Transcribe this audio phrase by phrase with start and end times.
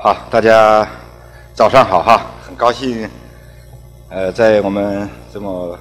[0.00, 0.88] 好，大家
[1.54, 3.08] 早上好哈，很高兴，
[4.08, 5.78] 呃，在我们这么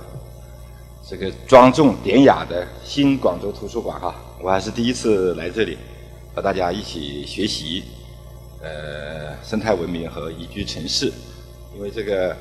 [1.08, 5.76] 这个庄重典雅的新广州图书馆哈，我还是第一次来这里，
[6.36, 7.84] 和大家一起学习，
[8.62, 11.12] 呃，生态文明和宜居城市，
[11.76, 12.36] 因为这个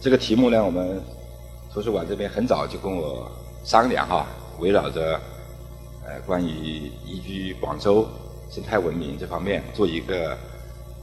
[0.00, 1.02] 这个题目呢，我们
[1.72, 3.28] 图书馆这边很早就跟我
[3.64, 4.24] 商量哈，
[4.60, 5.20] 围绕着
[6.04, 8.06] 呃关于宜居广州
[8.48, 10.38] 生态文明这方面做一个。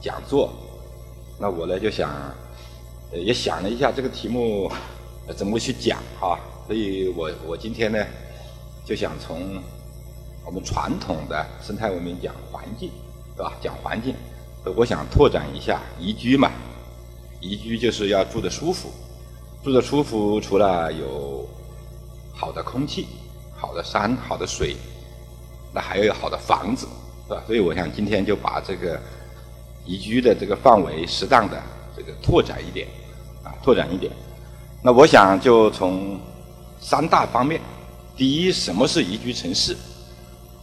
[0.06, 0.52] 讲座，
[1.36, 2.08] 那我呢就想，
[3.12, 4.70] 也想了一下这个题目
[5.36, 7.98] 怎么去讲哈，所以我我今天呢
[8.84, 9.60] 就想从
[10.44, 12.88] 我们传统的生态文明讲环境，
[13.36, 13.52] 对吧？
[13.60, 14.14] 讲环境，
[14.76, 16.52] 我想拓展一下宜居嘛，
[17.40, 18.92] 宜居就是要住得舒服，
[19.64, 21.44] 住得舒服除了有
[22.32, 23.08] 好的空气、
[23.56, 24.76] 好的山、好的水，
[25.74, 26.86] 那还要有好的房子，
[27.26, 27.42] 是吧？
[27.44, 29.00] 所以我想今天就把这个。
[29.86, 31.62] 宜居的这个范围适当的
[31.96, 32.88] 这个拓展一点，
[33.44, 34.12] 啊，拓展一点。
[34.82, 36.18] 那我想就从
[36.80, 37.60] 三大方面，
[38.16, 39.76] 第一，什么是宜居城市？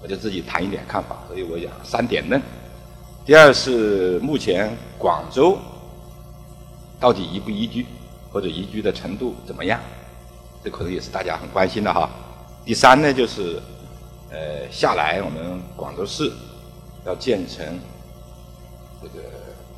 [0.01, 1.23] 我就自己谈一点看法。
[1.27, 2.41] 所以我讲三点论。
[3.25, 5.57] 第二是目前广州
[6.99, 7.85] 到底宜不宜居，
[8.29, 9.79] 或者宜居的程度怎么样？
[10.61, 12.09] 这可能也是大家很关心的哈。
[12.65, 13.61] 第三呢，就是
[14.29, 16.29] 呃，下来我们广州市
[17.05, 17.79] 要建成。
[19.03, 19.25] 这个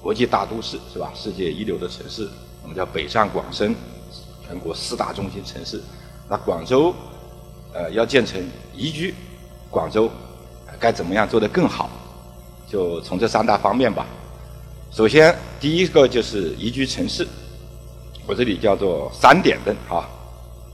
[0.01, 1.11] 国际大都市是吧？
[1.15, 2.29] 世界一流的城市，
[2.61, 3.75] 我们叫北上广深，
[4.45, 5.81] 全国四大中心城市。
[6.29, 6.93] 那广州，
[7.73, 8.39] 呃，要建成
[8.75, 9.15] 宜居
[9.71, 10.09] 广州，
[10.79, 11.89] 该怎么样做得更好？
[12.67, 14.05] 就从这三大方面吧。
[14.91, 17.27] 首先，第一个就是宜居城市，
[18.27, 20.07] 我这里叫做三点灯啊。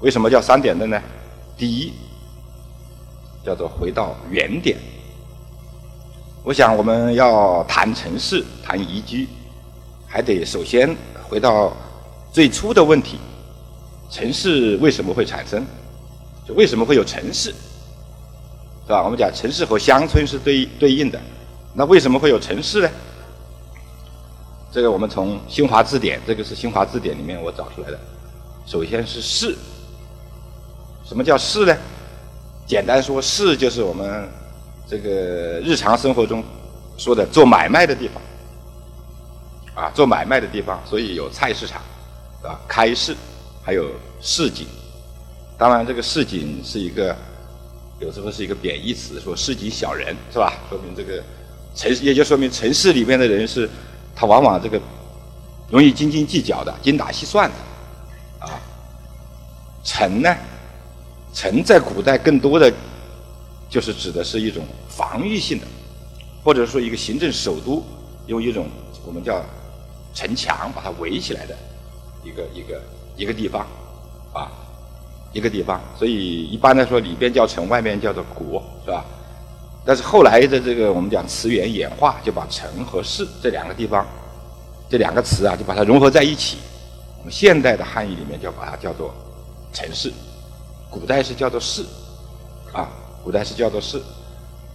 [0.01, 1.01] 为什么叫三点灯呢？
[1.57, 1.93] 第一，
[3.45, 4.77] 叫做回到原点。
[6.43, 9.29] 我想，我们要谈城市、谈宜居，
[10.07, 10.95] 还得首先
[11.29, 11.71] 回到
[12.31, 13.19] 最初的问题：
[14.09, 15.63] 城市为什么会产生？
[16.47, 17.53] 就为什么会有城市？
[18.87, 19.03] 是吧？
[19.03, 21.21] 我们讲城市和乡村是对对应的，
[21.75, 22.89] 那为什么会有城市呢？
[24.71, 27.99] 这个我们从新华字典，这个是新华字典里面我找出来的。
[28.65, 29.55] 首先是市，
[31.05, 31.77] 什么叫市呢？
[32.65, 34.27] 简单说，市就是我们。
[34.91, 36.43] 这个日常生活中
[36.97, 38.21] 说的做买卖的地方，
[39.73, 41.81] 啊，做买卖的地方，所以有菜市场，
[42.43, 43.15] 啊，开市，
[43.63, 44.67] 还有市井。
[45.57, 47.15] 当然，这个市井是一个
[48.01, 50.55] 有时候是一个贬义词，说市井小人是吧？
[50.69, 51.23] 说明这个
[51.73, 53.69] 城，也就说明城市里面的人是
[54.13, 54.77] 他往往这个
[55.69, 58.59] 容易斤斤计较的，精打细算的，啊。
[59.85, 60.35] 城呢，
[61.33, 62.69] 城在古代更多的。
[63.71, 65.65] 就是指的是一种防御性的，
[66.43, 67.81] 或者说一个行政首都，
[68.27, 68.67] 用一种
[69.05, 69.41] 我们叫
[70.13, 71.55] 城墙把它围起来的
[72.21, 72.81] 一个一个
[73.15, 73.65] 一个地方，
[74.33, 74.51] 啊，
[75.31, 75.79] 一个地方。
[75.97, 79.05] 所以一般来说，里边叫城，外面叫做国，是吧？
[79.85, 84.05] 但是后来的这个我们讲词源演化，就把城和市这两个地方，
[84.89, 86.57] 这两个词啊，就把它融合在一起。
[87.19, 89.15] 我们现代的汉语里面就把它叫做
[89.71, 90.11] 城市，
[90.89, 91.85] 古代是叫做市，
[92.73, 92.89] 啊。
[93.23, 94.01] 古代是叫做市，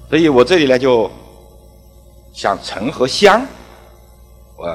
[0.09, 1.11] 所以我这里呢就
[2.33, 3.45] 想城和乡，
[4.57, 4.67] 我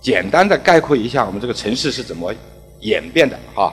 [0.00, 2.34] 简单的概括一下我们这个城市是怎么
[2.80, 3.72] 演变的哈。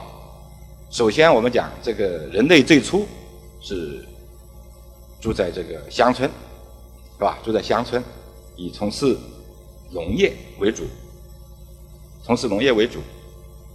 [0.90, 3.06] 首先我们讲这个人类最初
[3.60, 4.04] 是
[5.20, 6.30] 住在这个乡村，
[7.16, 7.38] 是吧？
[7.44, 8.02] 住在乡村，
[8.56, 9.16] 以从事
[9.90, 10.84] 农业为主，
[12.22, 13.00] 从事农业为主。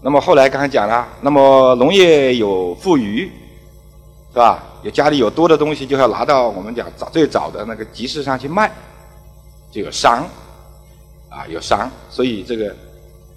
[0.01, 3.29] 那么后来刚才讲了，那么农业有富余。
[4.33, 4.63] 是吧？
[4.83, 8.71] 有家里有多的东西，就要拿到我们讲早最早的那个集市上去卖，
[9.71, 10.27] 就有商，
[11.29, 11.89] 啊，有商。
[12.09, 12.75] 所以这个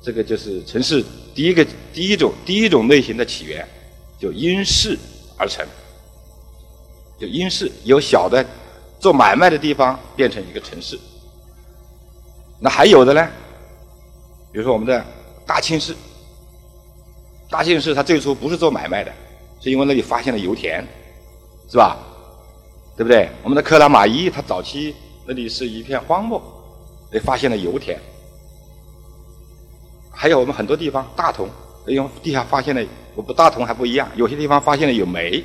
[0.03, 1.05] 这个就是城市
[1.35, 3.67] 第一个第一种第一种类型的起源，
[4.19, 4.99] 就因市
[5.37, 5.67] 而成，
[7.19, 8.45] 就因市由小的
[8.99, 10.99] 做买卖的地方变成一个城市。
[12.59, 13.29] 那还有的呢，
[14.51, 15.05] 比如说我们的
[15.45, 15.95] 大庆市，
[17.51, 19.13] 大庆市它最初不是做买卖的。
[19.61, 20.87] 是因为那里发现了油田，
[21.75, 21.99] 是吧？
[22.97, 23.29] 对不对？
[23.43, 24.95] 我们的克拉玛依，它早期
[25.27, 26.41] 那里是一片荒漠，
[27.13, 27.99] 也发现了油田。
[30.09, 31.49] 还有我们很多地方，大同，
[31.89, 32.87] 因为地下发现了，
[33.17, 35.43] 我不大同还不一样，有些地方发现了有煤，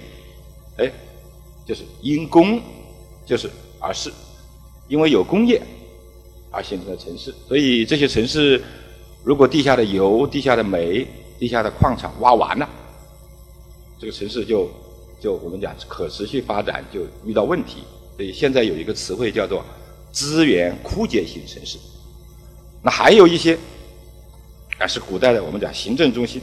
[0.77, 0.91] 哎，
[1.65, 2.61] 就是因工，
[3.25, 3.49] 就是
[3.79, 4.13] 而是，
[4.87, 5.59] 因为有工业
[6.51, 7.33] 而形成的城市。
[7.47, 8.63] 所以这些城市，
[9.23, 11.07] 如果地下的油、地下的煤、
[11.39, 12.69] 地下的矿场挖完了。
[13.97, 14.69] 这个城市就
[15.19, 17.83] 就我们讲可持续发展就遇到问题，
[18.16, 19.63] 所以现在有一个词汇叫做
[20.12, 21.77] 资源枯竭型城市。
[22.81, 23.57] 那还有一些，
[24.77, 26.42] 啊，是古代的我们讲行政中心，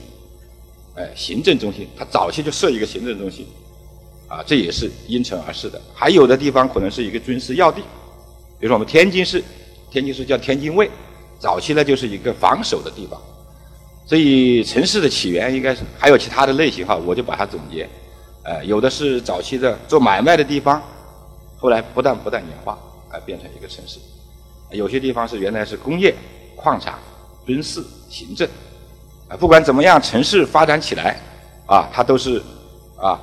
[0.94, 3.46] 哎，行政中心，它早期就设一个行政中心，
[4.28, 5.80] 啊，这也是因城而市的。
[5.94, 7.80] 还有的地方可能是一个军事要地，
[8.60, 9.42] 比如说我们天津市，
[9.90, 10.90] 天津市叫天津卫，
[11.38, 13.18] 早期呢就是一个防守的地方。
[14.04, 17.88] 所以城市的起源应该是还有其他的类型哈，我就把它总结，
[18.46, 20.80] 呃，有的是早期的做买卖的地方，
[21.58, 22.78] 后来不断不断演化，
[23.10, 23.98] 啊，变成一个城市。
[24.70, 26.14] 有些地方是原来是工业、
[26.54, 26.94] 矿产、
[27.44, 28.48] 军事、行政，
[29.28, 31.18] 啊，不管怎么样，城市发展起来，
[31.66, 32.40] 啊，它都是
[32.96, 33.20] 啊，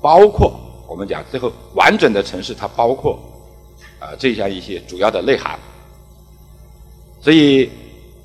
[0.00, 3.16] 包括我们讲最后完整的城市，它包括
[4.00, 5.56] 啊这样一些主要的内涵。
[7.20, 7.70] 所以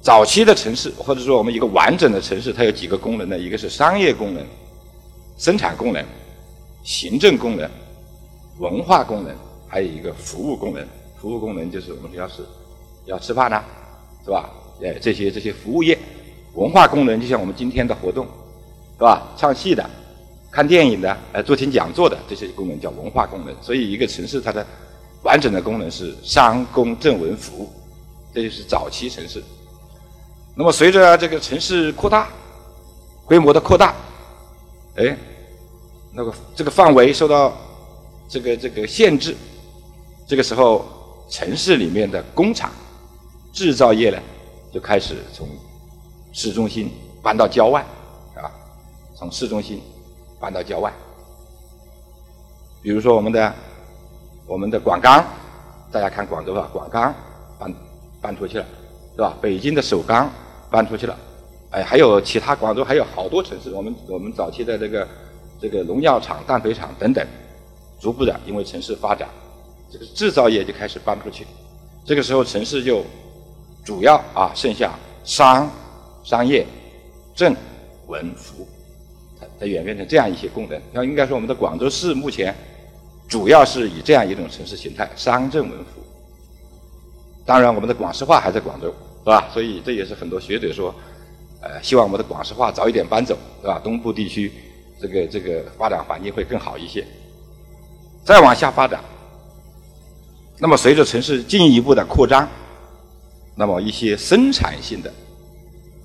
[0.01, 3.37] 早期的城市，或者说我们一个完整的城市，它有几个功能呢？
[3.37, 4.43] 一个是商业功能、
[5.37, 6.03] 生产功能、
[6.83, 7.69] 行政功能、
[8.59, 9.35] 文化功能，
[9.67, 10.85] 还有一个服务功能。
[11.19, 12.45] 服务功能就是我们要是。
[13.05, 13.63] 要吃饭呢，
[14.23, 14.47] 是吧？
[14.83, 15.97] 哎，这些这些服务业，
[16.53, 18.23] 文化功能就像我们今天的活动，
[18.97, 19.27] 是吧？
[19.35, 19.89] 唱戏的、
[20.51, 23.55] 看电影的、来做听讲座的这些功能叫文化功能。
[23.63, 24.63] 所以一个城市它的
[25.23, 27.69] 完整的功能是商工政文服务，
[28.31, 29.43] 这就是早期城市。
[30.53, 32.29] 那么随着这个城市扩大，
[33.25, 33.95] 规模的扩大，
[34.97, 35.17] 哎，
[36.11, 37.53] 那个这个范围受到
[38.27, 39.35] 这个这个限制，
[40.27, 40.85] 这个时候
[41.29, 42.71] 城市里面的工厂。
[43.51, 44.17] 制造业呢，
[44.71, 45.47] 就开始从
[46.31, 46.91] 市中心
[47.21, 47.81] 搬到郊外，
[48.35, 48.45] 啊，
[49.15, 49.81] 从市中心
[50.39, 50.93] 搬到郊外。
[52.81, 53.53] 比如说我们的
[54.45, 55.25] 我们的广钢，
[55.91, 57.13] 大家看广州吧，广钢
[57.57, 57.73] 搬
[58.21, 58.65] 搬出去了，
[59.15, 59.35] 是吧？
[59.41, 60.29] 北京的首钢
[60.69, 61.17] 搬出去了，
[61.71, 65.05] 哎，还有其他广州还有好多城市，我们我们早期的这个
[65.61, 67.25] 这个农药厂、氮肥厂等等，
[67.99, 69.27] 逐步的因为城市发展，
[69.91, 71.45] 这个制造业就开始搬出去，
[72.05, 73.03] 这个时候城市就。
[73.85, 75.67] 主要啊，剩下商、
[76.23, 76.63] 商业、
[77.33, 77.55] 政、
[78.07, 78.67] 文、服，
[79.39, 80.79] 它它演变成这样一些功能。
[80.91, 82.53] 那应该说，我们的广州市目前
[83.27, 86.03] 主要是以这样一种城市形态：商、政、文、服。
[87.45, 89.49] 当然，我们的广式化还在广州，是吧？
[89.51, 90.93] 所以这也是很多学者说，
[91.61, 93.81] 呃，希望我们的广式化早一点搬走，是吧？
[93.83, 94.51] 东部地区
[95.01, 97.05] 这个这个发展环境会更好一些。
[98.23, 99.03] 再往下发展，
[100.59, 102.47] 那么随着城市进一步的扩张。
[103.55, 105.13] 那么一些生产性的，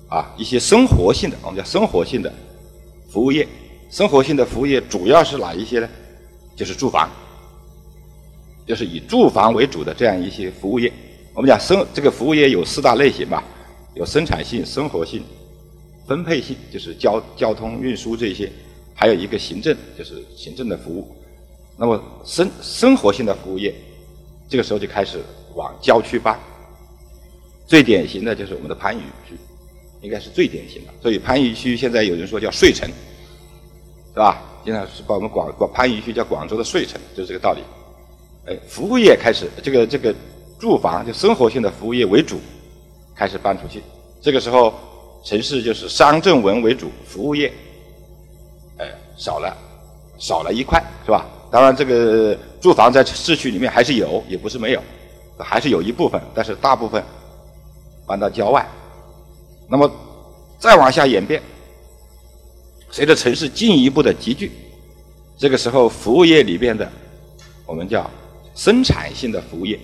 [0.09, 2.33] 啊，一些生活性的，我们叫生活性的
[3.09, 3.47] 服务业，
[3.89, 5.87] 生活性的服务业主要是哪一些呢？
[6.53, 7.09] 就是住房，
[8.65, 10.91] 就是以住房为主的这样一些服务业。
[11.33, 13.41] 我们讲生这个服务业有四大类型吧，
[13.93, 15.23] 有生产性、生活性、
[16.05, 18.51] 分配性，就是交交通运输这些，
[18.95, 21.15] 还有一个行政，就是行政的服务。
[21.77, 23.75] 那么生生活性的服务业，
[24.47, 25.19] 这个时候就开始
[25.53, 26.39] 往郊区搬。
[27.67, 29.35] 最典型的就是我们的番禺区，
[30.01, 30.93] 应该是最典型的。
[31.01, 34.41] 所以番禺区现在有人说叫睡城，是吧？
[34.63, 37.61] 经常是把我们广把番禺区叫广州的睡城，就是这个道理。
[38.45, 40.15] 哎，服务业开始，这个这个
[40.57, 42.39] 住房就生活性的服务业为主，
[43.15, 43.81] 开始搬出去。
[44.21, 44.73] 这个时候，
[45.23, 47.51] 城市就是商政文为主，服务业，
[49.17, 49.55] 少了，
[50.17, 51.25] 少了一块，是吧？
[51.51, 54.81] 当然，这个住房在市区里面还是有，也不是没有，
[55.37, 57.03] 还是有一部分，但是大部分。
[58.07, 58.63] 搬到郊外，
[59.67, 59.91] 那么
[60.59, 61.41] 再往下演变，
[62.91, 64.51] 随着城市进一步的集聚，
[65.39, 66.87] 这个时候服务业里边的
[67.65, 68.07] 我们叫
[68.53, 69.79] 生产性的服务业，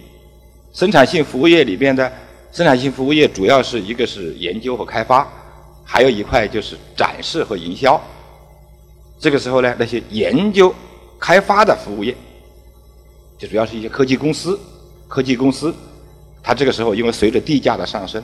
[0.71, 2.13] 生产性服务业里边的
[2.51, 5.27] 生产性服务业主要是一个是研究和开发，
[5.83, 7.99] 还有一块就是展示和营销。
[9.21, 10.73] 这个时候呢，那些研究
[11.19, 12.17] 开发的服务业，
[13.37, 14.59] 就主要是一些科技公司，
[15.07, 15.73] 科技公司。
[16.41, 18.21] 它这个时候，因为随着地价的上升，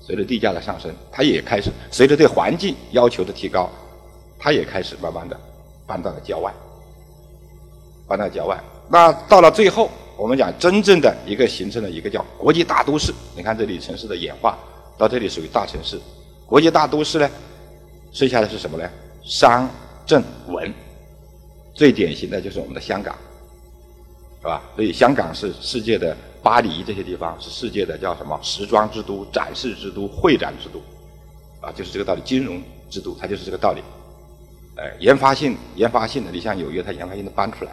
[0.00, 3.68] 随着地价的上升，它也开始随着对环境要求的提高，
[4.38, 5.36] 它也开始慢慢的
[5.88, 6.54] 搬到了郊外，
[8.06, 8.56] 搬到郊外。
[8.88, 13.12] 那到了最后，我们讲真正的一个形成了一个叫国际大都市。
[13.34, 14.56] 你看这里城市的演化，
[14.96, 16.00] 到这里属于大城市。
[16.46, 17.28] 国际大都市呢，
[18.12, 18.88] 剩下的是什么呢？
[19.24, 19.68] 商、
[20.06, 20.72] 正、文。
[21.74, 23.16] 最典型的就是我们的香港，
[24.40, 24.62] 是吧？
[24.76, 26.16] 所以香港是世界的。
[26.42, 30.82] 巴黎这些地方是世界的叫什么时装之都、展示之都、会展之都，
[31.64, 32.20] 啊，就是这个道理。
[32.24, 33.80] 金融之都，它就是这个道理。
[34.74, 37.70] 哎，研发性、研发性的，你像纽约，它研发性的搬出来。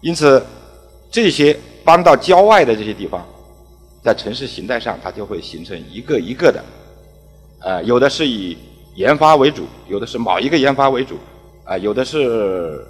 [0.00, 0.44] 因此，
[1.08, 3.24] 这些搬到郊外的这些地方，
[4.02, 6.64] 在城市形态上，它就会形成一个一个的，
[7.60, 8.58] 呃，有的是以
[8.98, 11.16] 研发为主，有的是某一个研发为主，
[11.62, 12.84] 啊，有的是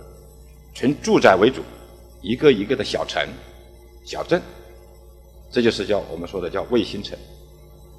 [0.73, 1.61] 纯住宅为主，
[2.23, 3.23] 一个一个的小城、
[4.07, 4.41] 小镇。
[5.53, 7.17] 这就是叫我们说的叫卫星城。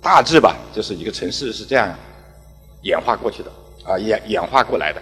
[0.01, 1.95] 大致吧，就是一个城市是这样
[2.81, 3.51] 演化过去的
[3.83, 4.99] 啊，演演化过来的。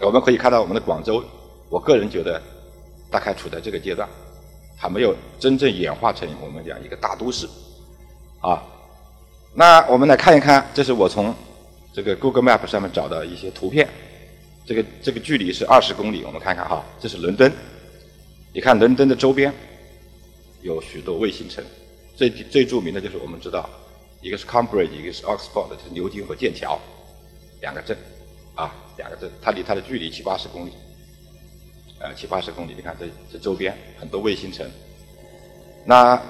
[0.00, 1.22] 我们可以看到我们的广州，
[1.68, 2.40] 我个人觉得
[3.10, 4.08] 大概处在这个阶段，
[4.78, 7.46] 还没有真正演化成我们讲一个大都市
[8.40, 8.62] 啊。
[9.52, 11.34] 那我们来看一看，这是我从
[11.92, 13.88] 这个 Google Map 上面找的一些图片。
[14.64, 17.52] 这个这个距离是二十公里，我们看看哈，这是伦敦。
[18.52, 19.52] 你看伦敦的周边
[20.60, 21.64] 有许多卫星城，
[22.14, 23.68] 最最著名的就是我们知道，
[24.20, 26.78] 一个是 Cambridge，一个是 Oxford，就是牛津和剑桥
[27.60, 27.96] 两个镇
[28.54, 30.72] 啊，两个镇，它离它的距离七八十公里，
[31.98, 32.74] 呃七八十公里。
[32.76, 34.64] 你看这这周边很多卫星城。
[35.84, 36.20] 那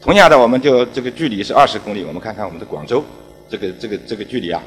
[0.00, 2.04] 同样的，我们就这个距离是二十公里。
[2.04, 3.02] 我们看看我们的广州，
[3.48, 4.62] 这个这个这个距离啊，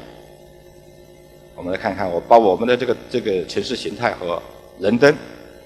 [1.58, 4.40] 我们来看看我把我们的这个这个城市形态和
[4.78, 5.12] 伦敦，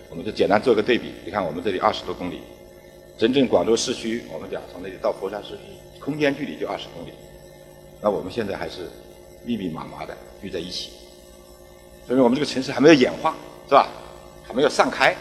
[0.09, 1.13] 我们就简单做个对比。
[1.23, 2.41] 你看我们这里二十多公里，
[3.19, 5.59] 真正广州市区，我们讲从那里到佛山市区，
[6.01, 7.13] 空间距离就二十公里。
[8.01, 8.89] 那我们现在还是
[9.45, 10.93] 密密麻麻的聚在一起，
[12.07, 13.37] 说明我们这个城市还没有演化，
[13.69, 13.87] 是吧？
[14.49, 15.15] 还没有散开。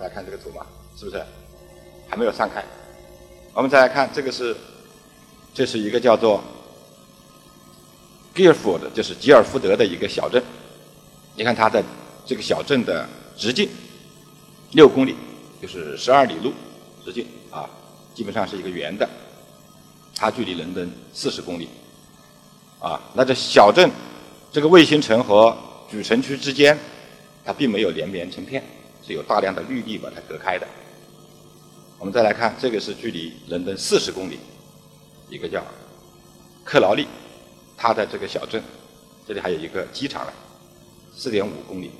[0.00, 0.66] 大家看这个图嘛，
[0.98, 1.22] 是不是？
[2.08, 2.60] 还没有散开。
[3.54, 4.56] 我们再来看这个是，
[5.54, 6.42] 这是一个叫做
[8.36, 10.42] Guildford，就是吉尔福德的一个小镇。
[11.34, 11.82] 你看它的
[12.26, 13.68] 这个小镇的直径
[14.72, 15.16] 六公里，
[15.60, 16.52] 就是十二里路
[17.02, 17.68] 直径啊，
[18.14, 19.08] 基本上是一个圆的。
[20.14, 21.68] 它距离伦敦四十公里
[22.78, 23.00] 啊。
[23.14, 23.90] 那这小镇
[24.52, 25.56] 这个卫星城和
[25.90, 26.78] 主城区之间，
[27.44, 28.62] 它并没有连绵成片，
[29.06, 30.66] 是有大量的绿地把它隔开的。
[31.98, 34.38] 我们再来看，这个是距离伦敦四十公里，
[35.30, 35.64] 一个叫
[36.64, 37.06] 克劳利，
[37.76, 38.62] 它的这个小镇，
[39.26, 40.32] 这里还有一个机场呢，
[41.14, 41.90] 四点五公里，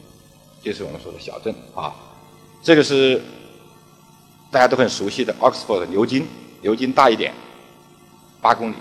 [0.62, 1.94] 就是我们说的小镇啊。
[2.62, 3.20] 这个是
[4.50, 6.26] 大家都很熟悉的 Oxford 牛津，
[6.62, 7.32] 牛津大一点，
[8.40, 8.76] 八公里。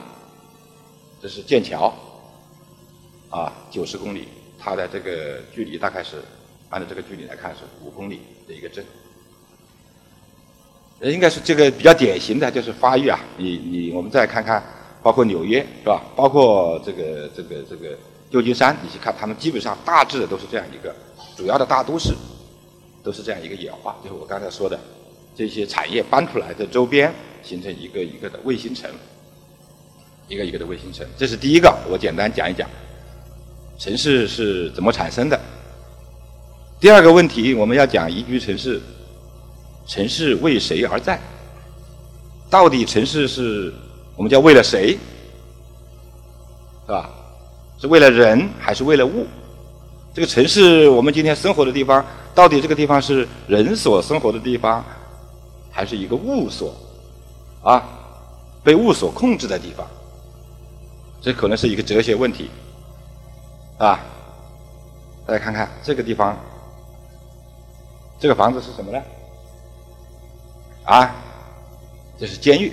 [1.21, 1.93] 这是剑桥，
[3.29, 4.27] 啊，九十公里，
[4.59, 6.21] 它的这个距离大概是
[6.69, 8.85] 按照这个距离来看是五公里的一个镇。
[11.01, 14.63] 应该是这个比较典型的就是发育啊，你你我们再看看，
[15.05, 16.01] 包括纽约是吧？
[16.15, 17.95] 包括这个这个这个
[18.31, 20.95] 旧金山，你去看，他们基本上大致的都是这样一个
[21.37, 22.15] 主要的大都市，
[23.03, 23.95] 都是这样一个演化。
[24.03, 24.79] 就是我刚才说的，
[25.35, 28.89] 这些产业搬出来的周边，形成一个一个的卫星城，
[30.27, 31.05] 一个一个的卫星城。
[31.15, 32.67] 这是第一个，我简单讲一讲
[33.77, 35.39] 城市是怎么产生的。
[36.79, 38.81] 第二个问题，我们要讲宜居城市。
[39.85, 41.21] 城市为谁而在？
[42.49, 43.71] 到底城市是
[44.15, 44.97] 我们叫为了谁？
[46.85, 47.09] 是吧？
[47.77, 49.25] 是为了人还是为了物？
[50.13, 54.83] 这个城市我们今天生活的地方，到底这个地方是人所生活的地方，
[55.71, 56.73] 还是一个物所
[57.61, 57.83] 啊
[58.63, 59.85] 被物所控制的地方？
[61.21, 62.49] 这可能是一个哲学问题
[63.79, 63.99] 啊！
[65.25, 66.37] 大家看看这个地方，
[68.19, 69.01] 这个房子是什么呢？
[70.83, 71.15] 啊，
[72.19, 72.71] 这是监狱，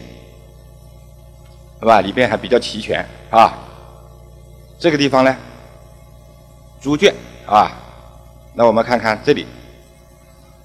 [1.83, 2.01] 是吧？
[2.01, 3.59] 里边还比较齐全啊。
[4.79, 5.37] 这个地方呢，
[6.81, 7.13] 猪圈
[7.45, 7.73] 啊。
[8.55, 9.47] 那我们看看这里，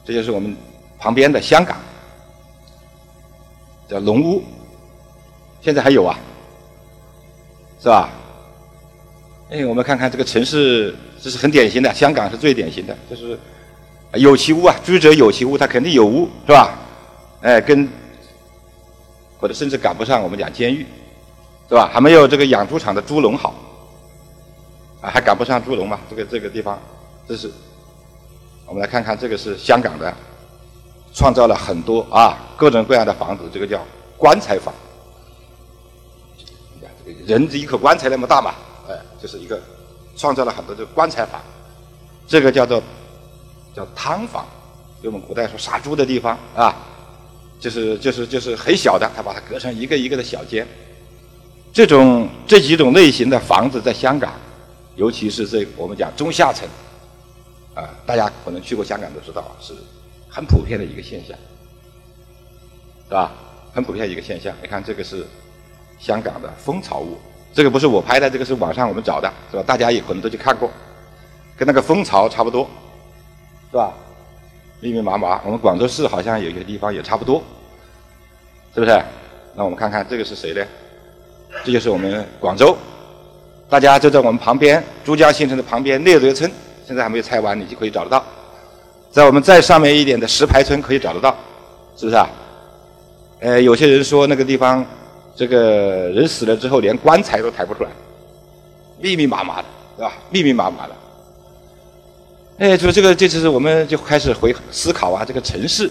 [0.06, 0.56] 这就是我们
[1.00, 1.76] 旁边的香港，
[3.88, 4.44] 叫龙屋，
[5.60, 6.20] 现在还有啊，
[7.82, 8.10] 是吧？
[9.50, 13.40] 哎，我们看看这个城市，这是很典型的，香港是最典型的，就是
[14.14, 16.78] 有其屋啊，居者有其屋，它肯定有屋，是吧？
[17.42, 17.90] 哎，跟
[19.40, 20.86] 或者甚至赶不上我们讲监狱，
[21.70, 21.90] 是吧？
[21.92, 23.54] 还没有这个养猪场的猪笼好，
[25.02, 26.00] 啊，还赶不上猪笼嘛？
[26.10, 26.80] 这个这个地方，
[27.28, 27.52] 这是
[28.66, 30.14] 我们来看看，这个是香港的，
[31.14, 33.86] 创造了很多啊各种各样的房子，这个叫
[34.18, 34.74] 棺材房。
[37.26, 38.56] 人一口棺材那么大嘛，
[38.88, 39.62] 哎，就是一个
[40.16, 41.42] 创造了很多这个棺材房，
[42.28, 42.82] 这个叫做
[43.76, 44.46] 叫汤房，
[45.04, 46.74] 就我们古代说杀猪的地方啊。
[47.60, 50.68] 就是就是就是很小的，他把它隔成一个一个的小间。
[51.78, 54.34] 这种这几种类型的房子在香港，
[54.96, 56.68] 尤其是这我们讲中下层，
[57.76, 59.76] 啊，大家可能去过香港都知道，是
[60.28, 61.38] 很普遍的一个现象，
[63.08, 63.32] 是吧？
[63.76, 64.52] 很普遍一个现象。
[64.60, 65.24] 你看这个是
[66.00, 67.16] 香港的蜂巢屋，
[67.54, 69.62] 这个不是我拍的，这个是网上我们找的，是吧？
[69.62, 70.72] 大家也可能都去看过，
[71.56, 72.68] 跟那个蜂巢差不多，
[73.70, 73.94] 是吧？
[74.80, 77.44] 密密麻麻，我们广州市好像有些地方也差不多，
[78.74, 79.00] 是不是？
[79.54, 80.66] 那我们看看这个是谁呢？
[81.64, 82.78] 这就是我们广州，
[83.70, 86.50] 大家就在我们旁边，珠江新城的旁边，猎德村
[86.86, 88.24] 现在还没有拆完，你就可以找得到。
[89.12, 91.36] 在我们再上面一点的石牌村可以找得到，
[91.96, 92.30] 是不是啊？
[93.40, 94.86] 呃，有些人说那个地方，
[95.36, 97.90] 这个人死了之后连棺材都抬不出来，
[99.00, 99.66] 密密麻麻的，
[99.98, 100.14] 对吧？
[100.30, 100.96] 密密麻麻的。
[102.60, 105.90] 哎，就这个，这次我们就开始回思考啊，这个城市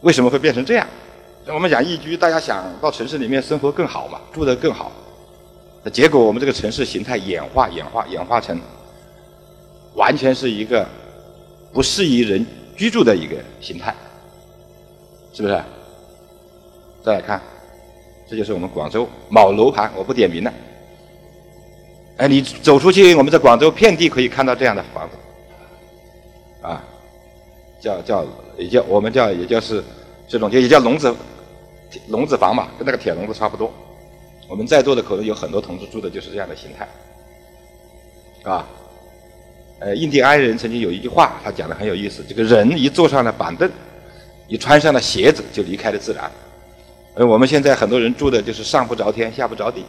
[0.00, 0.86] 为什么会变成这样？
[1.52, 4.92] 我们讲宜居，大家想到城市里面生活更好嘛，住得更好。
[5.92, 8.60] 结果我们这个城市形态演化、演化、演化成
[9.94, 10.86] 完全是一个
[11.72, 13.94] 不适宜人居住的一个形态，
[15.32, 15.60] 是不是？
[17.02, 17.40] 再来看，
[18.28, 20.52] 这就是我们广州某楼盘，我不点名了。
[22.18, 25.16] 哎，你走出去，我们在广州遍地可以看到这样的房子。
[26.66, 26.84] 啊，
[27.80, 28.24] 叫叫
[28.58, 29.82] 也叫我们叫也就是
[30.28, 31.14] 这种就也叫笼子
[32.08, 33.72] 笼子房嘛，跟那个铁笼子差不多。
[34.48, 36.88] 我们在座的可能有很多同志住的就是这样的形态，
[38.50, 38.66] 啊，
[39.78, 43.70] 呃，印第安人曾经有一句话，他讲的很有意思：这个人一坐上了板凳，
[44.48, 46.28] 一穿上了鞋子，就离开了自然。
[47.14, 49.84] 而我们现在很多人住的就是上不着天，下不着地，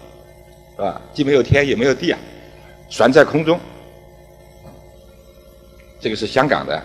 [0.75, 1.01] 是吧？
[1.12, 2.20] 既没有天，也没有地啊，
[2.88, 3.60] 悬在空中。
[6.00, 6.81] 这个是香港的，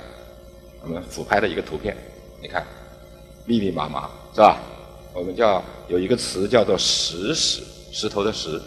[0.82, 1.96] 我们俯拍的一个图片，
[2.40, 2.64] 你看，
[3.44, 4.58] 密密麻麻，是吧？
[5.16, 8.60] 我们叫有一个词叫做“石屎”，石头的石，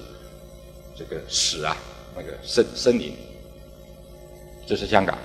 [0.95, 1.77] 这个屎啊，
[2.15, 3.13] 那个森森林，
[4.65, 5.15] 这是香港，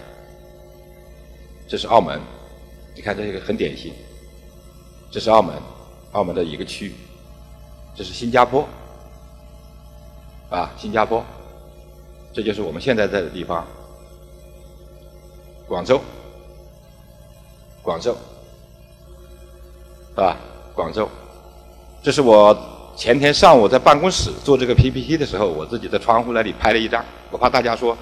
[1.67, 2.21] 这是澳门，
[2.95, 3.95] 你看这个很典型，
[5.11, 5.57] 这是澳门，
[6.13, 6.89] 澳门的一个区。
[6.89, 6.95] 域，
[7.97, 8.69] 这是新加坡，
[10.51, 11.25] 啊，新加坡，
[12.35, 13.67] 这就是我们现在在的地方。
[15.67, 15.99] 广州，
[17.83, 18.15] 广州，
[20.15, 20.37] 啊，
[20.75, 21.09] 广州，
[22.03, 22.57] 这是我
[22.97, 27.05] 前天上午在办公室做这个 PPT 的时候，我自己在窗户那里拍了一张。
[27.31, 27.97] 我怕大家说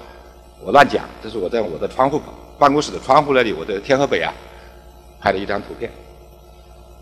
[0.59, 2.19] 我乱讲，这是我在我的窗户
[2.57, 4.33] 办公室的窗户那里，我的天河北啊，
[5.21, 5.91] 拍了一张图片。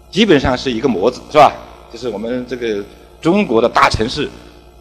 [0.10, 1.54] 基本上是一个模子，是吧？
[1.90, 2.84] 就是我们这个
[3.22, 4.30] 中国的大城市，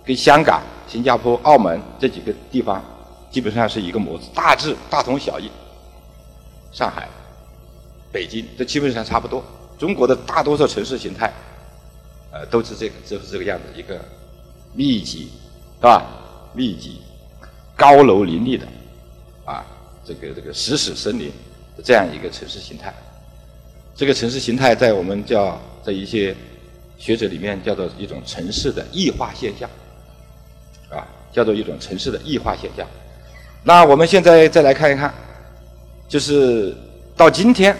[0.05, 2.83] 跟香港、新加坡、澳门这几个地方，
[3.31, 5.49] 基本上是一个模子，大致大同小异。
[6.73, 7.09] 上海、
[8.11, 9.41] 北京，这基本上差不多。
[9.81, 11.33] 中国的大多数城市形态，
[12.31, 13.99] 呃，都是这个，就是这个样子，一个
[14.75, 15.31] 密集，
[15.79, 16.07] 是吧？
[16.53, 17.01] 密集、
[17.75, 18.69] 高楼林立的，
[19.47, 19.65] 啊，
[20.05, 21.33] 这个这个石屎森林
[21.83, 22.95] 这样一个城市形态。
[23.97, 26.37] 这个城市形态在我们叫在一些
[26.99, 29.69] 学者里面叫做一种城市的异化现象，
[30.91, 32.87] 啊，叫做一种城市的异化现象。
[33.65, 35.13] 那我们现在再来看一看。
[36.09, 36.75] 就是
[37.17, 37.77] 到今天，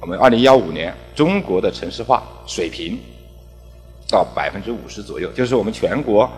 [0.00, 2.98] 我们二零幺五年中国的城市化水平
[4.08, 6.30] 到百分之五十左右，就是我们全国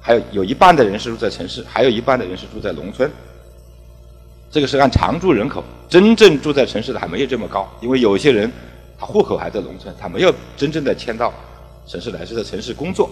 [0.00, 3.10] 还有有一半的人是住在城市，还有一半的人是住在农村。
[4.50, 8.50] 这个是按常住人口，真正住在城市的还没有这么高，因为有些人
[8.98, 11.32] 他户口还在农村，他没有真正的迁到
[11.86, 13.10] 城市来，是在城市工作。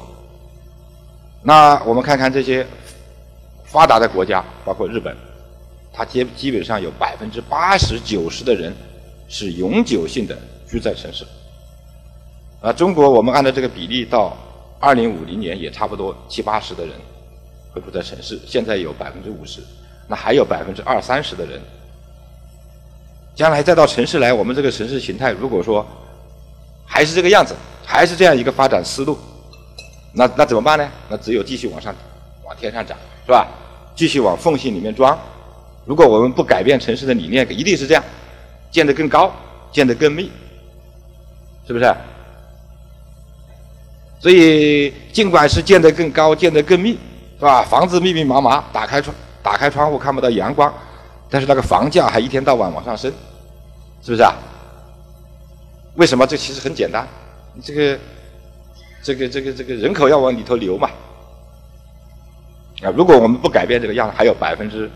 [1.42, 2.66] 那我们看看这些
[3.64, 5.14] 发达的国家，包括日本。
[5.96, 8.74] 它基基本上有百分之八十九十的人
[9.28, 11.24] 是永久性的居在城市，
[12.60, 14.36] 啊，中国我们按照这个比例到
[14.80, 16.94] 二零五零年也差不多七八十的人
[17.72, 19.60] 会住在城市，现在有百分之五十，
[20.06, 21.60] 那还有百分之二三十的人，
[23.34, 25.84] 将来再到城市来，我们这个城市形态如果说
[26.84, 29.18] 还是这个样子，还是这样一个发展思路，
[30.12, 30.88] 那那怎么办呢？
[31.08, 31.94] 那只有继续往上
[32.44, 33.48] 往天上涨，是吧？
[33.96, 35.18] 继续往缝隙里面装。
[35.84, 38.04] 如果我们不改变城市的理念，一定是这样，
[38.74, 39.32] 建得更高，
[39.70, 40.32] 建得更密，
[41.64, 41.94] 是不是？
[44.18, 46.98] 所以，尽管是建得更高、建得更密，
[47.38, 47.62] 是吧？
[47.62, 50.74] 房子密密麻麻，打开窗打开窗户看不到阳光，
[51.30, 53.12] 但是那个房价还一天到晚往上升，
[54.02, 54.34] 是不是啊？
[55.94, 56.26] 为什么？
[56.26, 57.06] 这其实很简单，
[57.62, 57.98] 这个
[59.04, 60.90] 这个这个这个人口要往里头流嘛。
[62.82, 64.90] 啊，如果我们不改变这个样，还有百分之。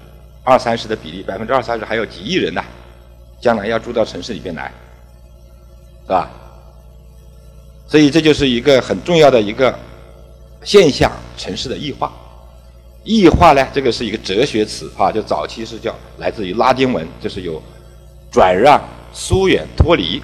[0.44, 2.64] 二三十的比例，百分之二三十还有几亿人呢，
[3.40, 4.72] 将来要住到城市里边来，
[6.04, 6.30] 是吧？
[7.86, 9.76] 所以这就是一个很重要的一个
[10.62, 12.12] 现象，城市的异化。
[13.04, 17.62] 异化呢，这个是一个哲学词啊，就早期是叫来自于拉丁文，就是有
[18.30, 18.82] 转让、
[19.14, 20.20] 疏远、脱离，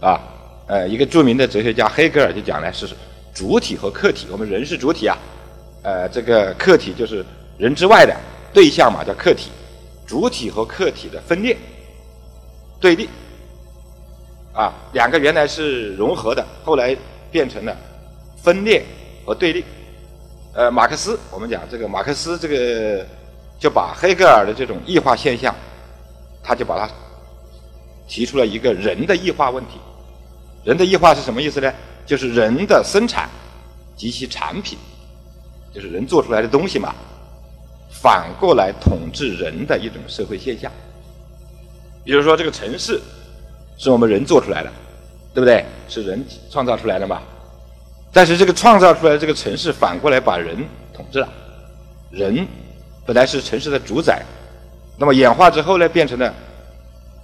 [0.00, 0.20] 啊，
[0.66, 2.88] 呃，一个著名的哲学家黑格尔就讲呢，是
[3.32, 5.16] 主体和客体，我们人是主体啊，
[5.82, 7.24] 呃，这个客体就是
[7.56, 8.14] 人之外的。
[8.54, 9.48] 对象嘛叫客体，
[10.06, 11.56] 主体和客体的分裂、
[12.82, 13.08] 对立，
[14.52, 16.96] 啊，两个原来是融合的，后来
[17.30, 17.76] 变成了
[18.42, 18.84] 分裂
[19.24, 19.64] 和对立。
[20.52, 23.06] 呃，马克思，我们讲这个马克思这个
[23.56, 25.54] 就把黑格尔的这种异化现象，
[26.42, 26.92] 他就把它
[28.08, 29.78] 提出了一个人的异化问题，
[30.64, 31.72] 人的异化是什么意思呢？
[32.04, 33.30] 就是人的生产
[33.96, 34.76] 及其产品，
[35.72, 36.92] 就是人做出来的东西嘛，
[37.88, 40.70] 反过来统治人的一种社会现象。
[42.04, 43.00] 比如说，这个城市
[43.78, 44.72] 是我们人做出来的，
[45.32, 45.64] 对不对？
[45.88, 47.22] 是人创造出来的嘛？
[48.12, 50.56] 但是这个创造出来的这个城市反过来把人
[50.92, 51.28] 统治了，
[52.10, 52.46] 人
[53.06, 54.22] 本来是城市的主宰，
[54.98, 56.34] 那么演化之后呢，变成了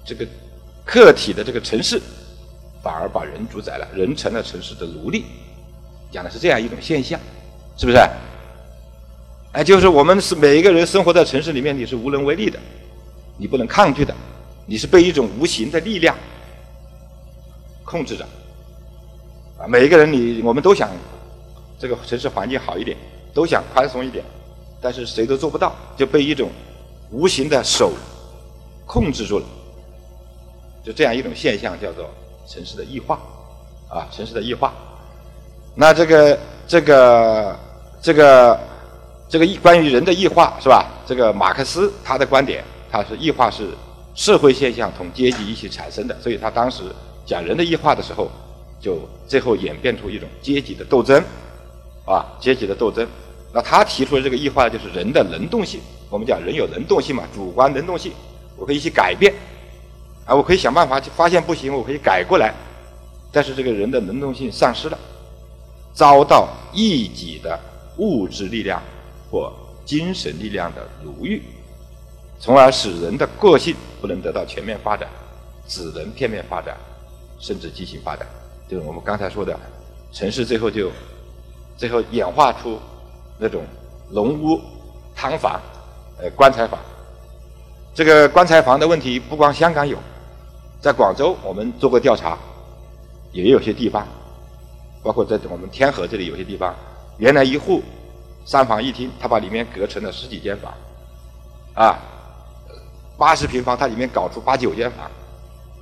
[0.04, 0.26] 这个
[0.84, 2.00] 客体的这个城市，
[2.82, 5.24] 反而把人主宰了，人成了城市的奴隶，
[6.10, 7.18] 讲的是这样一种现象，
[7.76, 7.98] 是不是？
[9.52, 12.58] 哎，就是我们是每一个人生活在城市里面，你是无能为力的，
[13.36, 14.14] 你不能抗拒的，
[14.68, 16.14] 你是被一种无形的力量
[17.84, 18.24] 控制着。
[19.58, 20.90] 啊，每一个人，你我们都想
[21.78, 22.94] 这个城市环境好一点，
[23.32, 24.22] 都想宽松一点，
[24.78, 26.50] 但是谁都做不到，就被一种
[27.10, 27.92] 无形的手
[28.84, 29.46] 控制住了。
[30.84, 32.08] 就这样一种现象，叫做
[32.46, 33.18] 城市的异化，
[33.88, 34.74] 啊，城市的异化。
[35.74, 37.58] 那这个这个
[38.02, 38.60] 这个
[39.30, 40.90] 这个关于人的异化是吧？
[41.06, 43.70] 这个马克思他的观点，他是异化是
[44.18, 46.82] 社会现象同阶级一起产生的，所以他当时
[47.24, 48.28] 讲人的异化的时候。
[48.80, 51.20] 就最后演变出一种阶级的斗争，
[52.06, 53.04] 啊，阶级的斗争。
[53.52, 55.80] 那他提出的这个异化就是人的能动性。
[56.08, 58.12] 我们讲人有能动性嘛，主观能动性，
[58.56, 59.34] 我可以去改变，
[60.24, 62.54] 啊，我可以想办法去发现不行，我可以改过来。
[63.32, 64.96] 但是这个人的能动性丧失了，
[65.92, 67.58] 遭到异己的
[67.96, 68.80] 物质力量
[69.28, 69.52] 或
[69.84, 71.42] 精神力量的奴役，
[72.38, 75.08] 从而使人的个性不能得到全面发展，
[75.66, 76.76] 只能片面发展，
[77.38, 78.26] 甚至畸形发展。
[78.68, 79.58] 就是我们刚才说的，
[80.12, 80.90] 城市最后就
[81.76, 82.78] 最后演化出
[83.38, 83.62] 那种
[84.10, 84.60] 农屋、
[85.14, 85.60] 汤房、
[86.18, 86.78] 呃棺材房。
[87.94, 89.98] 这个棺材房的问题不光香港有，
[90.80, 92.38] 在广州我们做过调查，
[93.32, 94.06] 也有些地方，
[95.02, 96.74] 包括在我们天河这里有些地方，
[97.16, 97.82] 原来一户
[98.44, 100.72] 三房一厅，他把里面隔成了十几间房，
[101.74, 101.98] 啊，
[103.18, 105.10] 八十平方，它里面搞出八九间房，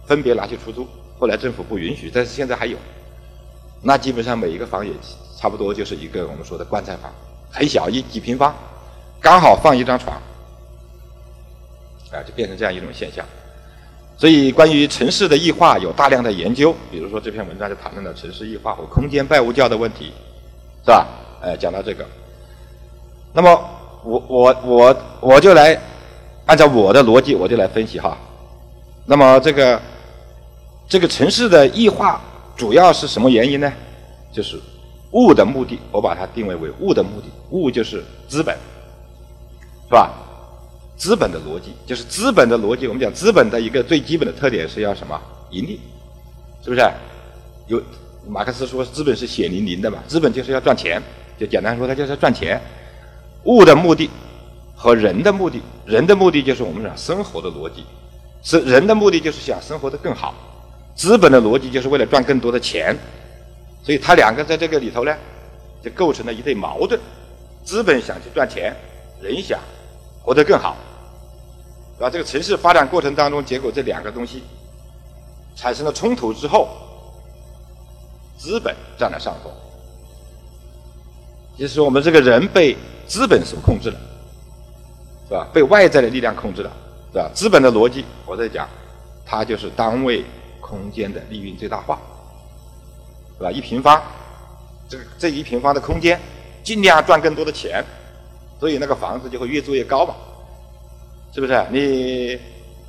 [0.07, 0.89] 分别拿去出租。
[1.19, 2.77] 后来政府不允许，但是现在还有。
[3.83, 4.93] 那基本上每一个房也
[5.39, 7.13] 差不多就是一个我们说的棺材房，
[7.53, 8.55] 很小一几平方，
[9.21, 10.17] 刚好放一张床，
[12.11, 13.25] 啊，就变成这样一种现象。
[14.17, 20.13] 所以关于城市的异化有大量的研究，比如说这篇文章就谈论了城市异化和空间拜物教的问题，
[20.83, 21.07] 是吧？
[21.43, 22.05] 哎，讲到这个，
[23.33, 23.51] 那么
[24.03, 25.79] 我我我我就来
[26.47, 28.17] 按照我的逻辑，我就来分析哈。
[29.05, 29.81] 那么这个。
[30.89, 32.21] 这个城市的异化
[32.57, 33.73] 主要是什么原因呢？
[34.33, 34.57] 就是
[35.11, 37.27] 物的目的，我把它定位为物的目的。
[37.51, 38.57] 物就是资本，
[39.89, 40.13] 是吧？
[40.97, 42.87] 资本的逻辑就是资本的逻辑。
[42.87, 45.21] 我们讲资本的一个最基本的特点是要什么？
[45.51, 45.81] 盈利，
[46.63, 46.89] 是不是？
[47.67, 47.83] 有
[48.29, 49.99] 马克思说资本是血淋淋的嘛？
[50.07, 51.03] 资本就是要赚钱，
[51.37, 52.63] 就简单说，它就是要赚钱。
[53.43, 54.09] 物的目的
[54.77, 57.85] 和人的目的，人的目的就是我们讲生活的逻辑，
[58.43, 60.35] 是人的目的就是想生活的更好。
[60.95, 62.97] 资本的逻辑就是为了赚更多的钱，
[63.83, 65.15] 所以它两个在这个里头呢，
[65.83, 67.01] 就构成了一对矛盾。
[67.65, 68.77] 资本想去赚钱，
[69.21, 69.59] 人想
[70.23, 70.77] 活得更好，
[71.97, 72.09] 是吧？
[72.09, 74.43] 这个城市发展过程当中，结果这两个东西
[75.57, 76.69] 产生了冲突之后，
[78.39, 79.53] 资本占了上风，
[81.59, 83.99] 就是我们这个人被资本所控制了，
[85.29, 85.47] 是吧？
[85.53, 86.71] 被外在的力量控制了，
[87.13, 87.31] 是吧？
[87.35, 88.69] 资本的逻辑，我在讲，
[89.25, 90.25] 它就是单位。
[90.59, 91.97] 空间的利润最大化，
[93.39, 93.53] 是吧？
[93.53, 94.03] 一平方，
[94.89, 96.21] 这个这一平方的空间，
[96.65, 97.85] 尽量赚更多的钱，
[98.59, 100.17] 所以那个房子就会越做越高嘛，
[101.33, 101.65] 是不是？
[101.71, 102.37] 你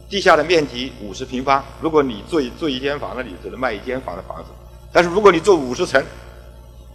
[0.10, 4.50] 地下的面积五十平方，如果你做一做一间房，那你只能卖一间房的房子；
[4.92, 6.04] 但是如果你做五十层，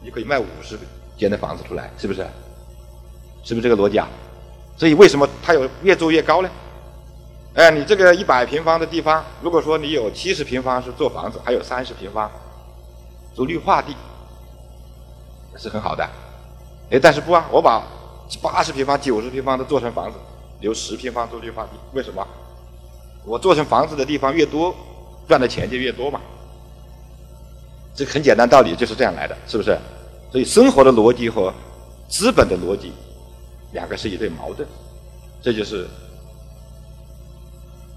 [0.03, 0.77] 你可以卖五十
[1.17, 2.27] 间的房子出来，是不是？
[3.45, 4.09] 是不是这个逻辑啊？
[4.77, 6.51] 所以为什么它有越做越高呢？
[7.55, 12.31] 哎，你这个一百平方的地方，如果说你有七十平方是做房子，还有三十平方
[13.35, 13.95] 做绿化地，
[15.59, 16.03] 是很好的。
[16.91, 17.83] 哎，但是不啊，我把
[18.41, 20.17] 八十平方、九十平方都做成房子，
[20.61, 22.27] 留十平方做绿化地，为什么？
[23.25, 24.75] 我做成房子的地方越多，
[25.29, 26.21] 赚的钱就越多嘛。
[27.95, 29.79] 这个很简单道理就是这样来的，是不是？
[30.31, 31.53] 所以生活的逻辑和
[32.09, 32.91] 资本的逻辑，
[33.73, 34.67] 两个是一对矛盾，
[35.43, 35.87] 这就是。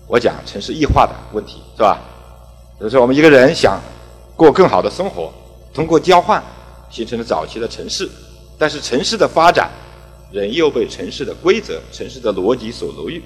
[0.07, 1.99] 我讲城市异化的问题是吧？
[2.77, 3.81] 比如说，我们一个人想
[4.35, 5.33] 过更好的生活，
[5.73, 6.43] 通过交换
[6.91, 8.07] 形成了早期的城市，
[8.55, 9.71] 但是城市的发展，
[10.31, 13.19] 人又被城市的规则、城市的逻辑所奴役，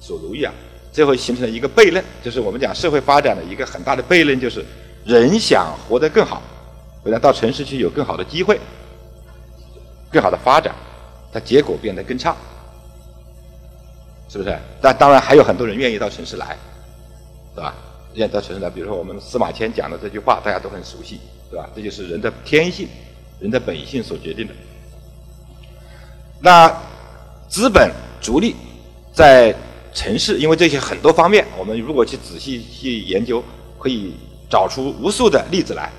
[0.00, 0.52] 所奴役啊，
[0.90, 4.64] 最后形成了一个悖论，就是我们讲社会发展的一个很大的悖论，就是
[5.04, 6.42] 人想活得更好，
[7.04, 8.58] 为了到城市去有更好的机会、
[10.10, 10.74] 更好的发展，
[11.40, 12.36] 结果变得更差，
[14.28, 14.58] 是不是？
[14.80, 16.56] 但当然还有很多人愿意到城市来，
[17.54, 17.74] 是吧？
[18.14, 21.20] 愿意到城市来，比如说我们司马迁讲的这句话，大家都很熟悉，
[21.50, 21.68] 对吧？
[21.74, 22.88] 这就是人的天性、
[23.40, 24.54] 人的本性所决定的。
[26.40, 26.72] 那
[27.48, 28.54] 资本逐利
[29.12, 29.54] 在
[29.92, 33.42] 城市，因为这些很多方面，我们如果去仔细去研究，
[33.78, 34.14] 可以
[34.48, 35.90] 找出无数的例子来。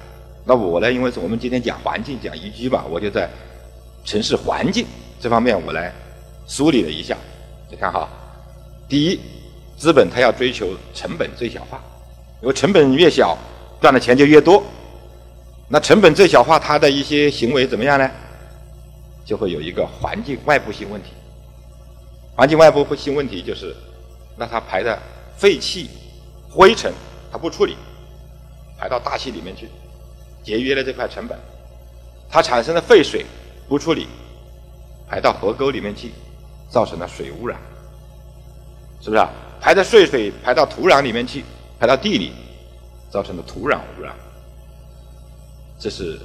[0.45, 3.29] 那我呢，因为是我们今天讲环境、讲宜居吧，我就在
[4.05, 4.85] 城市环境
[5.19, 5.93] 这方面我来
[6.47, 7.17] 梳理了一下。
[7.69, 8.07] 你看哈，
[8.87, 9.19] 第一，
[9.77, 11.81] 资本它要追求成本最小化，
[12.41, 13.37] 因为成本越小，
[13.81, 14.63] 赚的钱就越多。
[15.67, 18.09] 那成本最小化，它的一些行为怎么样呢？
[19.23, 21.09] 就会有一个环境外部性问题。
[22.35, 23.75] 环境外部性问题就是，
[24.35, 24.97] 那它排的
[25.37, 25.89] 废气、
[26.49, 26.91] 灰尘，
[27.31, 27.75] 它不处理，
[28.79, 29.69] 排到大气里面去，
[30.43, 31.37] 节约了这块成本。
[32.27, 33.23] 它产生的废水
[33.67, 34.07] 不处理，
[35.09, 36.11] 排到河沟里面去，
[36.69, 37.59] 造成了水污染，
[39.01, 39.29] 是不是啊？
[39.59, 41.43] 排的废水排到土壤里面去，
[41.79, 42.31] 排到地里，
[43.09, 44.13] 造成的土壤污染，
[45.79, 46.19] 这是。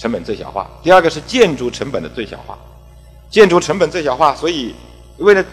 [0.00, 0.70] 成本最小化。
[0.80, 2.56] 第二个是建筑成本的最小化，
[3.28, 4.72] 建筑成本最小化，所以
[5.16, 5.44] 为了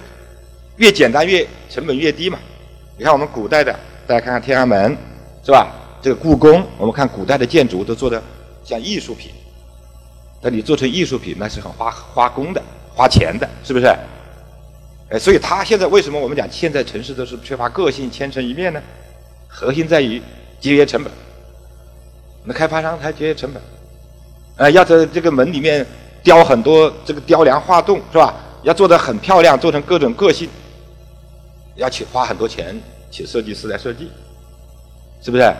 [0.76, 2.38] 越简单越成本越低嘛。
[2.96, 3.74] 你看我们古代的，
[4.06, 4.96] 大家看看天安门，
[5.44, 5.74] 是吧？
[6.00, 8.22] 这个故宫，我们看古代的建筑都做的
[8.64, 9.32] 像艺术品。
[10.46, 12.62] 那你做成艺术品，那是很花花工的，
[12.94, 13.88] 花钱的，是不是？
[15.10, 18.80] 哎，所以它现在为什么我们讲现在城市都是缺乏个性、千城一面呢？
[19.48, 20.22] 核心在于
[20.60, 21.12] 节约成本。
[22.44, 23.60] 那开发商他节约成本。
[24.58, 25.84] 呃，要在这个门里面
[26.22, 28.36] 雕很多这个雕梁画栋，是吧？
[28.62, 30.48] 要做的很漂亮，做成各种个性，
[31.74, 32.80] 要去花很多钱
[33.10, 34.12] 请设计师来设计，
[35.24, 35.52] 是不是？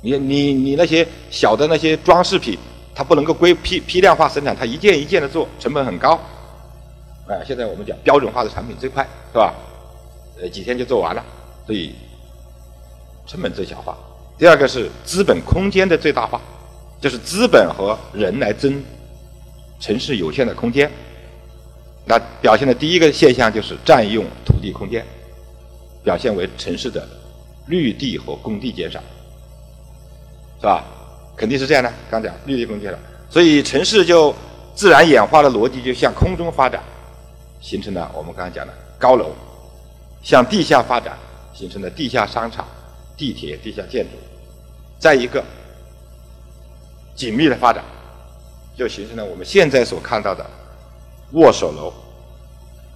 [0.00, 2.56] 你你你那些小的那些装饰品，
[3.00, 6.20] 它不能够规批批量化生产，它一件一件的做，成本很高。
[7.28, 9.54] 哎，现在我们讲标准化的产品最快，是吧？
[10.38, 11.24] 呃，几天就做完了，
[11.64, 11.94] 所以
[13.26, 13.96] 成本最小化。
[14.36, 16.38] 第二个是资本空间的最大化。
[17.00, 18.84] 就是资本和人来争
[19.80, 20.90] 城市有限的空间，
[22.04, 25.02] 那表现的第一个现象就是占用土地空间，
[26.04, 27.08] 表现为城市的
[27.66, 29.00] 绿地和工地减少，
[30.60, 30.84] 是吧？
[31.40, 31.90] 肯定是这样的。
[32.10, 32.98] 刚讲绿地工地了，
[33.30, 34.34] 所以城市就
[34.74, 36.82] 自然演化的逻辑就向空中发展，
[37.62, 39.28] 形成了我们刚才讲的高楼；
[40.22, 41.16] 向地下发展，
[41.54, 42.68] 形成了地下商场、
[43.16, 44.10] 地铁、地下建筑。
[44.98, 45.42] 再一个。
[47.16, 47.84] 紧密的发展，
[48.74, 50.44] 就形成了我们现在所看到的
[51.32, 51.92] 握手楼，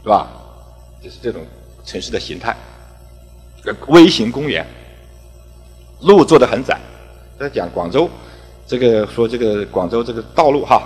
[0.03, 0.29] 是吧？
[1.03, 1.43] 就是这种
[1.85, 2.57] 城市的形态。
[3.89, 4.67] 微型公园，
[6.01, 6.81] 路做的很窄。
[7.39, 8.09] 在讲广州，
[8.67, 10.83] 这个说这个广州这个道路哈，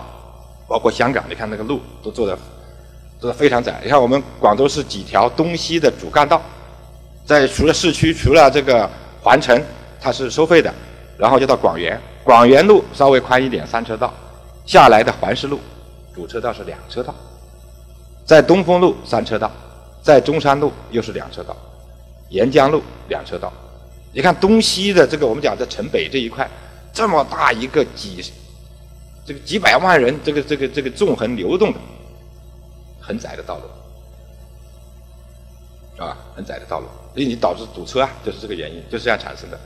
[0.67, 2.37] 包括香港，你看那个路都做的
[3.21, 3.81] 做的非常窄。
[3.85, 6.43] 你看我们广州是几条东西的主干道，
[7.25, 8.89] 在除了市区，除了这个
[9.23, 9.63] 环城，
[10.01, 10.73] 它是收费的，
[11.17, 12.01] 然后就到广园。
[12.25, 14.13] 广元路稍微宽一点，三车道；
[14.67, 15.59] 下来的环市路，
[16.15, 17.13] 主车道是两车道；
[18.27, 19.51] 在东风路三车道，
[20.03, 21.55] 在中山路又是两车道；
[22.29, 23.51] 沿江路两车道。
[24.13, 26.47] 你看东西的这个，我们讲在城北这一块，
[26.93, 28.33] 这么大一个几十
[29.25, 31.79] 这个几百万人，这个这个这个纵横流动的
[33.01, 33.63] 很窄的道路，
[36.03, 39.61] 啊，很窄的道路，所以你导致堵车啊，就是这个原因，就是这样产生的。